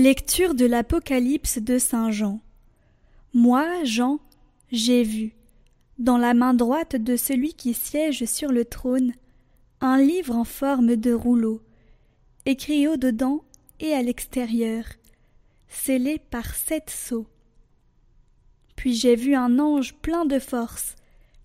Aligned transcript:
Lecture 0.00 0.54
de 0.54 0.64
l'Apocalypse 0.64 1.58
de 1.58 1.76
Saint 1.76 2.12
Jean. 2.12 2.38
Moi, 3.34 3.82
Jean, 3.82 4.20
j'ai 4.70 5.02
vu, 5.02 5.34
dans 5.98 6.18
la 6.18 6.34
main 6.34 6.54
droite 6.54 6.94
de 6.94 7.16
celui 7.16 7.52
qui 7.52 7.74
siège 7.74 8.24
sur 8.24 8.52
le 8.52 8.64
trône, 8.64 9.12
un 9.80 10.00
livre 10.00 10.36
en 10.36 10.44
forme 10.44 10.94
de 10.94 11.12
rouleau, 11.12 11.60
écrit 12.46 12.86
au-dedans 12.86 13.42
et 13.80 13.92
à 13.92 14.00
l'extérieur, 14.00 14.84
scellé 15.66 16.20
par 16.30 16.54
sept 16.54 16.90
sceaux. 16.90 17.26
Puis 18.76 18.94
j'ai 18.94 19.16
vu 19.16 19.34
un 19.34 19.58
ange 19.58 19.94
plein 19.94 20.26
de 20.26 20.38
force, 20.38 20.94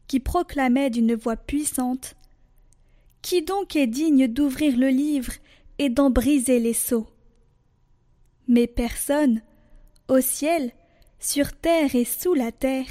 qui 0.05 0.19
proclamait 0.19 0.91
d'une 0.91 1.15
voix 1.15 1.37
puissante 1.37 2.15
Qui 3.23 3.41
donc 3.41 3.75
est 3.75 3.87
digne 3.87 4.27
d'ouvrir 4.27 4.77
le 4.77 4.89
livre 4.89 5.33
et 5.79 5.89
d'en 5.89 6.11
briser 6.11 6.59
les 6.59 6.73
sceaux? 6.73 7.07
Mais 8.47 8.67
personne, 8.67 9.41
au 10.07 10.19
ciel, 10.19 10.71
sur 11.19 11.53
terre 11.53 11.95
et 11.95 12.05
sous 12.05 12.33
la 12.33 12.51
terre, 12.51 12.87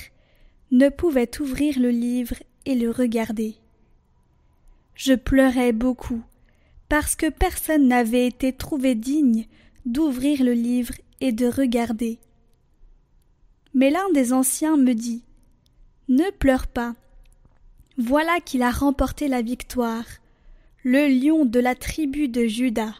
ne 0.70 0.88
pouvait 0.88 1.30
ouvrir 1.40 1.78
le 1.78 1.90
livre 1.90 2.36
et 2.64 2.74
le 2.74 2.90
regarder. 2.90 3.56
Je 4.94 5.14
pleurais 5.14 5.72
beaucoup, 5.72 6.22
parce 6.88 7.16
que 7.16 7.28
personne 7.28 7.88
n'avait 7.88 8.26
été 8.26 8.52
trouvé 8.52 8.94
digne 8.94 9.46
d'ouvrir 9.84 10.42
le 10.42 10.52
livre 10.52 10.94
et 11.20 11.32
de 11.32 11.46
regarder. 11.46 12.18
Mais 13.74 13.90
l'un 13.90 14.10
des 14.12 14.32
anciens 14.32 14.76
me 14.76 14.94
dit 14.94 15.24
Ne 16.08 16.30
pleure 16.30 16.66
pas. 16.66 16.94
Voilà 17.98 18.40
qu'il 18.40 18.62
a 18.62 18.70
remporté 18.70 19.28
la 19.28 19.42
victoire, 19.42 20.04
le 20.84 21.08
lion 21.08 21.44
de 21.44 21.60
la 21.60 21.74
tribu 21.74 22.28
de 22.28 22.46
Judas, 22.46 22.94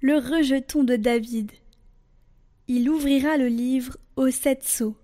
le 0.00 0.16
rejeton 0.16 0.84
de 0.84 0.96
David 0.96 1.52
il 2.68 2.90
ouvrira 2.90 3.36
le 3.36 3.48
livre 3.48 3.96
aux 4.16 4.30
sept 4.30 4.64
sceaux. 4.64 4.96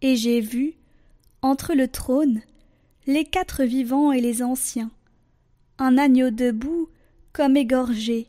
Et 0.00 0.16
j'ai 0.16 0.40
vu, 0.40 0.74
entre 1.40 1.74
le 1.74 1.88
trône, 1.88 2.42
les 3.06 3.24
quatre 3.24 3.64
vivants 3.64 4.12
et 4.12 4.20
les 4.20 4.42
anciens, 4.42 4.90
un 5.78 5.98
agneau 5.98 6.30
debout 6.30 6.88
comme 7.32 7.56
égorgé. 7.56 8.28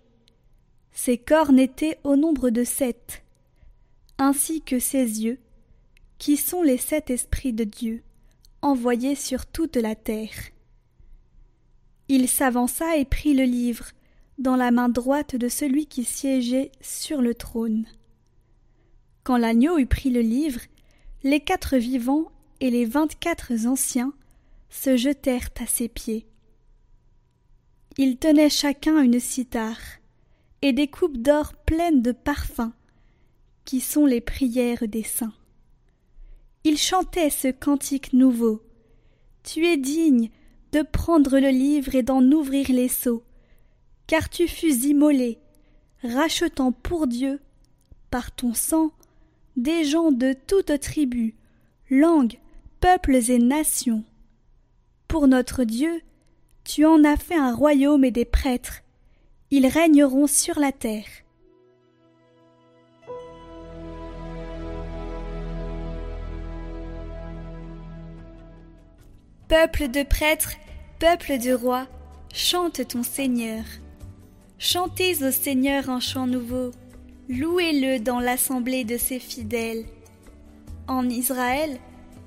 Ses 0.92 1.18
cornes 1.18 1.60
étaient 1.60 2.00
au 2.04 2.16
nombre 2.16 2.52
de 2.52 2.64
sept, 2.64 3.24
ainsi 4.20 4.62
que 4.62 4.80
ses 4.80 5.24
yeux, 5.24 5.40
qui 6.20 6.38
sont 6.38 6.62
les 6.62 6.78
sept 6.78 7.10
esprits 7.10 7.54
de 7.54 7.64
Dieu, 7.64 8.04
envoyés 8.62 9.16
sur 9.16 9.46
toute 9.48 9.76
la 9.76 9.96
terre. 9.96 10.52
Il 12.10 12.30
s'avança 12.30 12.96
et 12.98 13.06
prit 13.06 13.34
le 13.34 13.44
livre 13.44 13.88
dans 14.38 14.56
la 14.56 14.72
main 14.72 14.90
droite 14.90 15.36
de 15.36 15.48
celui 15.48 15.88
qui 15.88 16.04
siégeait 16.04 16.72
sur 16.80 17.22
le 17.22 17.34
trône. 17.34 17.86
Quand 19.24 19.38
l'agneau 19.38 19.78
eut 19.78 19.86
pris 19.86 20.10
le 20.10 20.22
livre, 20.22 20.60
les 21.24 21.40
quatre 21.40 21.78
vivants 21.78 22.32
et 22.60 22.70
les 22.70 22.86
vingt-quatre 22.86 23.66
anciens 23.66 24.14
se 24.70 24.98
jetèrent 24.98 25.50
à 25.60 25.66
ses 25.66 25.88
pieds. 25.88 26.28
Ils 27.98 28.18
tenaient 28.18 28.50
chacun 28.50 29.02
une 29.02 29.20
cithare 29.20 29.80
et 30.62 30.74
des 30.74 30.88
coupes 30.88 31.18
d'or 31.18 31.54
pleines 31.54 32.02
de 32.02 32.12
parfums, 32.12 32.74
qui 33.66 33.80
sont 33.80 34.06
les 34.06 34.22
prières 34.22 34.88
des 34.88 35.04
saints. 35.04 35.34
Ils 36.66 36.78
chantaient 36.78 37.30
ce 37.30 37.50
cantique 37.50 38.14
nouveau. 38.14 38.62
Tu 39.44 39.66
es 39.66 39.78
digne 39.78 40.30
de 40.72 40.82
prendre 40.82 41.40
le 41.40 41.50
livre 41.50 41.96
et 41.96 42.04
d'en 42.04 42.24
ouvrir 42.24 42.70
les 42.70 42.88
sceaux, 42.88 43.24
car 44.08 44.30
tu 44.30 44.48
fus 44.48 44.86
immolé, 44.86 45.40
rachetant 46.04 46.72
pour 46.72 47.08
Dieu, 47.08 47.40
par 48.10 48.34
ton 48.34 48.54
sang, 48.54 48.92
des 49.56 49.84
gens 49.84 50.12
de 50.12 50.34
toutes 50.48 50.80
tribus, 50.80 51.34
langues, 51.90 52.40
peuples 52.80 53.16
et 53.30 53.40
nations. 53.40 54.04
Pour 55.08 55.28
notre 55.28 55.64
Dieu, 55.64 56.02
tu 56.64 56.86
en 56.86 57.04
as 57.04 57.18
fait 57.18 57.38
un 57.38 57.54
royaume 57.54 58.04
et 58.04 58.12
des 58.12 58.26
prêtres. 58.26 58.82
Ils 59.52 59.68
régneront 59.68 60.28
sur 60.28 60.60
la 60.60 60.72
terre. 60.72 61.06
Peuple 69.48 69.90
de 69.90 70.02
prêtres, 70.02 70.54
peuple 71.00 71.38
de 71.38 71.54
rois, 71.54 71.86
chante 72.34 72.88
ton 72.88 73.04
Seigneur. 73.04 73.64
Chantez 74.58 75.24
au 75.24 75.32
Seigneur 75.32 75.90
un 75.90 76.00
chant 76.00 76.26
nouveau 76.26 76.72
louez-le 77.30 78.00
dans 78.00 78.20
l'assemblée 78.20 78.84
de 78.84 78.98
ses 78.98 79.20
fidèles. 79.20 79.86
En 80.88 81.10
Israël, 81.10 81.80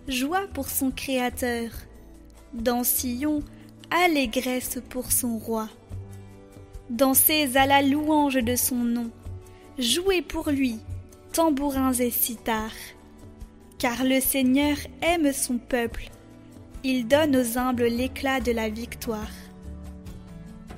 joie 0.08 0.46
pour 0.54 0.68
son 0.68 0.90
Créateur. 0.90 1.70
Dans 2.54 2.84
Sion, 2.84 3.42
allégresse 3.90 4.78
pour 4.88 5.12
son 5.12 5.38
roi. 5.38 5.68
Dansez 6.88 7.56
à 7.56 7.66
la 7.66 7.82
louange 7.82 8.36
de 8.36 8.56
son 8.56 8.76
nom. 8.76 9.10
Jouez 9.78 10.22
pour 10.22 10.50
lui, 10.50 10.78
tambourins 11.32 11.92
et 11.92 12.10
cithars. 12.10 12.70
Car 13.78 14.04
le 14.04 14.20
Seigneur 14.20 14.76
aime 15.02 15.32
son 15.32 15.58
peuple. 15.58 16.10
Il 16.82 17.06
donne 17.06 17.36
aux 17.36 17.58
humbles 17.58 17.88
l'éclat 17.88 18.40
de 18.40 18.52
la 18.52 18.70
victoire. 18.70 19.32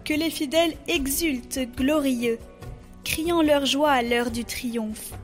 Que 0.04 0.14
les 0.14 0.30
fidèles 0.30 0.74
exultent 0.88 1.68
glorieux 1.76 2.38
criant 3.08 3.40
leur 3.40 3.64
joie 3.64 3.92
à 3.92 4.02
l'heure 4.02 4.30
du 4.30 4.44
triomphe. 4.44 5.14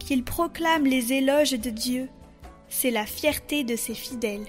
Qu'ils 0.00 0.24
proclament 0.24 0.86
les 0.86 1.12
éloges 1.12 1.52
de 1.52 1.70
Dieu, 1.70 2.08
c'est 2.68 2.90
la 2.90 3.06
fierté 3.06 3.62
de 3.62 3.76
ses 3.76 3.94
fidèles. 3.94 4.46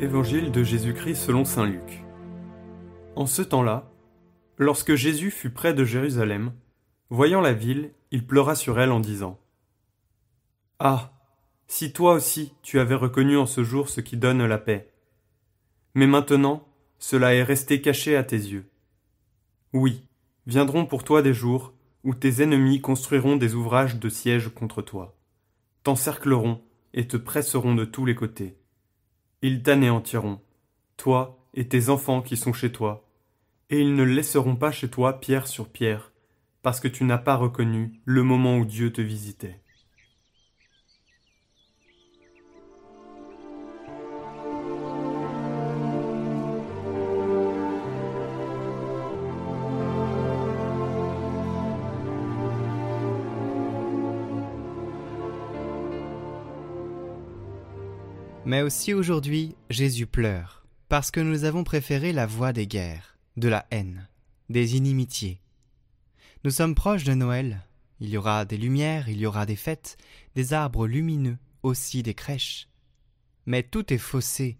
Évangile 0.00 0.50
de 0.50 0.64
Jésus-Christ 0.64 1.16
selon 1.26 1.44
Saint 1.44 1.66
Luc. 1.66 2.04
En 3.16 3.26
ce 3.26 3.42
temps-là, 3.42 3.90
lorsque 4.56 4.94
Jésus 4.94 5.30
fut 5.30 5.50
près 5.50 5.74
de 5.74 5.84
Jérusalem, 5.84 6.54
voyant 7.10 7.42
la 7.42 7.52
ville, 7.52 7.92
il 8.10 8.26
pleura 8.26 8.54
sur 8.54 8.80
elle 8.80 8.92
en 8.92 9.00
disant 9.00 9.38
Ah, 10.78 11.11
si 11.74 11.90
toi 11.90 12.12
aussi 12.12 12.52
tu 12.62 12.80
avais 12.80 12.94
reconnu 12.94 13.38
en 13.38 13.46
ce 13.46 13.64
jour 13.64 13.88
ce 13.88 14.02
qui 14.02 14.18
donne 14.18 14.44
la 14.44 14.58
paix. 14.58 14.92
Mais 15.94 16.06
maintenant, 16.06 16.68
cela 16.98 17.34
est 17.34 17.42
resté 17.42 17.80
caché 17.80 18.14
à 18.14 18.22
tes 18.22 18.36
yeux. 18.36 18.68
Oui, 19.72 20.04
viendront 20.46 20.84
pour 20.84 21.02
toi 21.02 21.22
des 21.22 21.32
jours 21.32 21.72
où 22.04 22.14
tes 22.14 22.42
ennemis 22.42 22.82
construiront 22.82 23.36
des 23.36 23.54
ouvrages 23.54 23.96
de 23.96 24.10
siège 24.10 24.50
contre 24.50 24.82
toi, 24.82 25.16
t'encercleront 25.82 26.60
et 26.92 27.08
te 27.08 27.16
presseront 27.16 27.74
de 27.74 27.86
tous 27.86 28.04
les 28.04 28.14
côtés. 28.14 28.58
Ils 29.40 29.62
t'anéantiront, 29.62 30.42
toi 30.98 31.42
et 31.54 31.68
tes 31.68 31.88
enfants 31.88 32.20
qui 32.20 32.36
sont 32.36 32.52
chez 32.52 32.70
toi, 32.70 33.08
et 33.70 33.80
ils 33.80 33.94
ne 33.94 34.04
laisseront 34.04 34.56
pas 34.56 34.72
chez 34.72 34.90
toi 34.90 35.20
pierre 35.20 35.46
sur 35.46 35.70
pierre, 35.70 36.12
parce 36.60 36.80
que 36.80 36.88
tu 36.88 37.04
n'as 37.04 37.16
pas 37.16 37.36
reconnu 37.36 37.98
le 38.04 38.22
moment 38.22 38.58
où 38.58 38.66
Dieu 38.66 38.92
te 38.92 39.00
visitait. 39.00 39.61
Mais 58.44 58.62
aussi 58.62 58.92
aujourd'hui, 58.92 59.54
Jésus 59.70 60.08
pleure, 60.08 60.66
parce 60.88 61.12
que 61.12 61.20
nous 61.20 61.44
avons 61.44 61.62
préféré 61.62 62.12
la 62.12 62.26
voie 62.26 62.52
des 62.52 62.66
guerres, 62.66 63.16
de 63.36 63.48
la 63.48 63.66
haine, 63.70 64.08
des 64.48 64.76
inimitiés. 64.76 65.40
Nous 66.42 66.50
sommes 66.50 66.74
proches 66.74 67.04
de 67.04 67.14
Noël, 67.14 67.62
il 68.00 68.08
y 68.08 68.16
aura 68.16 68.44
des 68.44 68.58
lumières, 68.58 69.08
il 69.08 69.18
y 69.18 69.26
aura 69.26 69.46
des 69.46 69.54
fêtes, 69.54 69.96
des 70.34 70.54
arbres 70.54 70.88
lumineux, 70.88 71.38
aussi 71.62 72.02
des 72.02 72.14
crèches. 72.14 72.68
Mais 73.46 73.62
tout 73.62 73.92
est 73.92 73.98
faussé, 73.98 74.58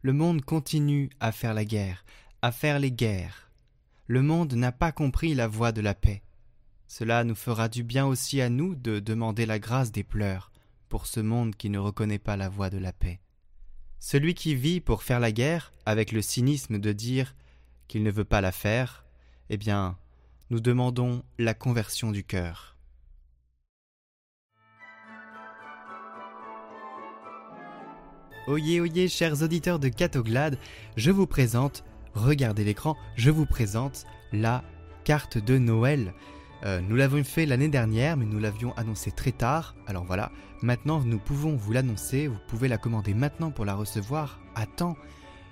le 0.00 0.12
monde 0.12 0.42
continue 0.42 1.10
à 1.18 1.32
faire 1.32 1.54
la 1.54 1.64
guerre, 1.64 2.04
à 2.40 2.52
faire 2.52 2.78
les 2.78 2.92
guerres. 2.92 3.50
Le 4.06 4.22
monde 4.22 4.52
n'a 4.54 4.70
pas 4.70 4.92
compris 4.92 5.34
la 5.34 5.48
voie 5.48 5.72
de 5.72 5.80
la 5.80 5.94
paix. 5.94 6.22
Cela 6.86 7.24
nous 7.24 7.34
fera 7.34 7.68
du 7.68 7.82
bien 7.82 8.06
aussi 8.06 8.40
à 8.40 8.48
nous 8.48 8.76
de 8.76 9.00
demander 9.00 9.44
la 9.44 9.58
grâce 9.58 9.90
des 9.90 10.04
pleurs 10.04 10.52
pour 10.88 11.08
ce 11.08 11.18
monde 11.18 11.56
qui 11.56 11.70
ne 11.70 11.78
reconnaît 11.78 12.20
pas 12.20 12.36
la 12.36 12.48
voie 12.48 12.70
de 12.70 12.78
la 12.78 12.92
paix. 12.92 13.18
Celui 14.06 14.34
qui 14.34 14.54
vit 14.54 14.82
pour 14.82 15.02
faire 15.02 15.18
la 15.18 15.32
guerre, 15.32 15.72
avec 15.86 16.12
le 16.12 16.20
cynisme 16.20 16.78
de 16.78 16.92
dire 16.92 17.34
qu'il 17.88 18.02
ne 18.02 18.10
veut 18.10 18.26
pas 18.26 18.42
la 18.42 18.52
faire, 18.52 19.02
eh 19.48 19.56
bien, 19.56 19.96
nous 20.50 20.60
demandons 20.60 21.22
la 21.38 21.54
conversion 21.54 22.10
du 22.10 22.22
cœur. 22.22 22.76
Oyez, 28.46 28.82
oyez, 28.82 29.08
chers 29.08 29.40
auditeurs 29.40 29.78
de 29.78 29.88
Catoglade, 29.88 30.58
je 30.98 31.10
vous 31.10 31.26
présente, 31.26 31.82
regardez 32.12 32.62
l'écran, 32.62 32.98
je 33.16 33.30
vous 33.30 33.46
présente 33.46 34.04
la 34.34 34.62
carte 35.04 35.38
de 35.38 35.56
Noël. 35.56 36.12
Euh, 36.64 36.80
nous 36.80 36.96
l'avons 36.96 37.22
fait 37.24 37.46
l'année 37.46 37.68
dernière, 37.68 38.16
mais 38.16 38.24
nous 38.24 38.38
l'avions 38.38 38.72
annoncé 38.76 39.10
très 39.10 39.32
tard. 39.32 39.74
Alors 39.86 40.04
voilà, 40.04 40.32
maintenant 40.62 41.00
nous 41.04 41.18
pouvons 41.18 41.56
vous 41.56 41.72
l'annoncer, 41.72 42.26
vous 42.26 42.38
pouvez 42.48 42.68
la 42.68 42.78
commander 42.78 43.12
maintenant 43.12 43.50
pour 43.50 43.64
la 43.64 43.74
recevoir 43.74 44.40
à 44.54 44.66
temps. 44.66 44.96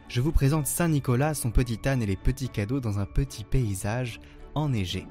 Je 0.09 0.20
vous 0.20 0.32
présente 0.32 0.67
Saint 0.67 0.88
Nicolas, 0.88 1.35
son 1.35 1.50
petit 1.50 1.81
âne 1.87 2.03
et 2.03 2.06
les 2.06 2.17
petits 2.17 2.49
cadeaux 2.49 2.81
dans 2.81 2.99
un 2.99 3.06
petit 3.06 3.44
paysage 3.44 4.20
enneigé. 4.55 5.06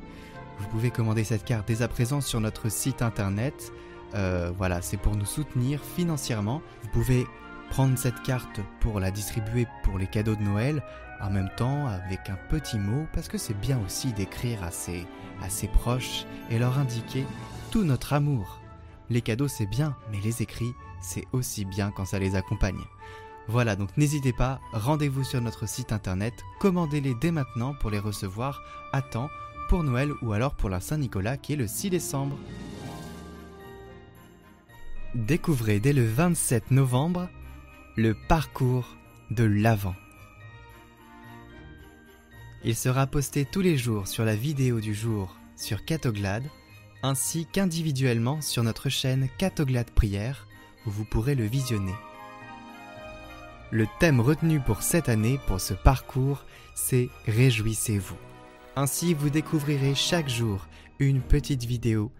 Vous 0.59 0.67
pouvez 0.67 0.91
commander 0.91 1.23
cette 1.23 1.43
carte 1.43 1.67
dès 1.67 1.81
à 1.81 1.87
présent 1.87 2.21
sur 2.21 2.39
notre 2.39 2.69
site 2.69 3.01
internet. 3.01 3.73
Euh, 4.13 4.51
voilà, 4.55 4.81
c'est 4.81 4.97
pour 4.97 5.15
nous 5.15 5.25
soutenir 5.25 5.83
financièrement. 5.83 6.61
Vous 6.83 6.89
pouvez 6.89 7.25
prendre 7.71 7.97
cette 7.97 8.21
carte 8.21 8.59
pour 8.79 8.99
la 8.99 9.11
distribuer 9.11 9.65
pour 9.83 9.97
les 9.97 10.07
cadeaux 10.07 10.35
de 10.35 10.43
Noël, 10.43 10.83
en 11.21 11.29
même 11.29 11.49
temps 11.55 11.87
avec 11.87 12.29
un 12.29 12.37
petit 12.49 12.79
mot, 12.79 13.05
parce 13.13 13.27
que 13.27 13.37
c'est 13.37 13.59
bien 13.59 13.79
aussi 13.85 14.13
d'écrire 14.13 14.63
à 14.63 14.71
ses, 14.71 15.05
à 15.41 15.49
ses 15.49 15.67
proches 15.67 16.25
et 16.49 16.59
leur 16.59 16.77
indiquer 16.79 17.25
tout 17.71 17.83
notre 17.83 18.13
amour. 18.13 18.59
Les 19.09 19.21
cadeaux 19.21 19.47
c'est 19.47 19.65
bien, 19.65 19.95
mais 20.11 20.19
les 20.21 20.41
écrits 20.41 20.73
c'est 21.01 21.25
aussi 21.31 21.65
bien 21.65 21.91
quand 21.91 22.05
ça 22.05 22.19
les 22.19 22.35
accompagne. 22.35 22.81
Voilà, 23.47 23.75
donc 23.75 23.89
n'hésitez 23.97 24.33
pas, 24.33 24.61
rendez-vous 24.71 25.23
sur 25.23 25.41
notre 25.41 25.67
site 25.67 25.91
internet, 25.91 26.33
commandez-les 26.59 27.15
dès 27.15 27.31
maintenant 27.31 27.73
pour 27.73 27.89
les 27.89 27.99
recevoir 27.99 28.61
à 28.93 29.01
temps 29.01 29.29
pour 29.67 29.83
Noël 29.83 30.11
ou 30.21 30.33
alors 30.33 30.55
pour 30.55 30.69
la 30.69 30.79
Saint-Nicolas 30.79 31.37
qui 31.37 31.53
est 31.53 31.57
le 31.57 31.67
6 31.67 31.89
décembre. 31.89 32.37
Découvrez 35.15 35.79
dès 35.79 35.93
le 35.93 36.05
27 36.05 36.71
novembre 36.71 37.27
le 37.97 38.15
parcours 38.29 38.95
de 39.31 39.43
l'Avent. 39.43 39.95
Il 42.63 42.75
sera 42.75 43.07
posté 43.07 43.43
tous 43.45 43.61
les 43.61 43.75
jours 43.75 44.07
sur 44.07 44.23
la 44.23 44.35
vidéo 44.35 44.79
du 44.79 44.93
jour 44.93 45.35
sur 45.55 45.83
Catoglade, 45.83 46.45
ainsi 47.01 47.47
qu'individuellement 47.47 48.39
sur 48.41 48.63
notre 48.63 48.87
chaîne 48.87 49.29
Catoglade 49.39 49.89
Prière, 49.89 50.47
où 50.85 50.91
vous 50.91 51.05
pourrez 51.05 51.33
le 51.33 51.45
visionner. 51.45 51.95
Le 53.71 53.87
thème 53.99 54.19
retenu 54.19 54.59
pour 54.59 54.83
cette 54.83 55.09
année, 55.09 55.39
pour 55.47 55.59
ce 55.59 55.73
parcours, 55.73 56.45
c'est 56.75 57.09
Réjouissez-vous. 57.25 58.17
Ainsi, 58.75 59.15
vous 59.15 59.31
découvrirez 59.31 59.95
chaque 59.95 60.29
jour 60.29 60.67
une 60.99 61.21
petite 61.21 61.63
vidéo 61.63 62.11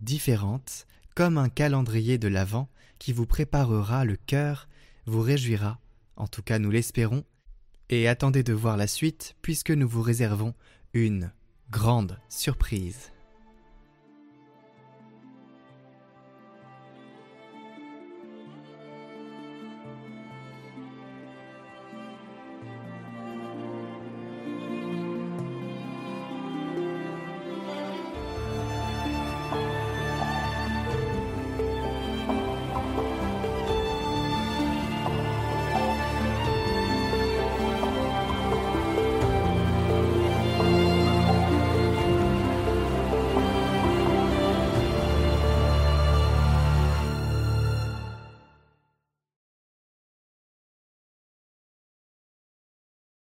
différente, 0.00 0.86
comme 1.16 1.38
un 1.38 1.48
calendrier 1.48 2.18
de 2.18 2.28
l'Avent 2.28 2.68
qui 3.00 3.12
vous 3.12 3.26
préparera 3.26 4.04
le 4.04 4.14
cœur 4.14 4.68
vous 5.06 5.22
réjouira, 5.22 5.80
en 6.16 6.28
tout 6.28 6.42
cas 6.42 6.58
nous 6.58 6.70
l'espérons, 6.70 7.24
et 7.90 8.08
attendez 8.08 8.42
de 8.42 8.52
voir 8.52 8.76
la 8.76 8.86
suite 8.86 9.36
puisque 9.42 9.70
nous 9.70 9.88
vous 9.88 10.02
réservons 10.02 10.54
une 10.92 11.32
grande 11.70 12.18
surprise. 12.28 13.12